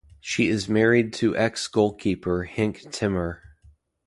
She 0.19 0.47
is 0.47 0.67
married 0.67 1.13
to 1.21 1.37
ex-goalkeeper 1.37 2.49
Henk 2.51 2.89
Timmer. 2.91 3.39